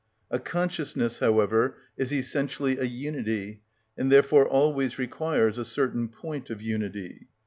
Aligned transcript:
A 0.31 0.39
consciousness, 0.39 1.19
however, 1.19 1.77
is 1.95 2.11
essentially 2.11 2.79
a 2.79 2.85
unity, 2.85 3.61
and 3.95 4.11
therefore 4.11 4.47
always 4.49 4.97
requires 4.97 5.59
a 5.59 5.63
central 5.65 6.07
point 6.07 6.49
of 6.49 6.59
unity. 6.59 7.27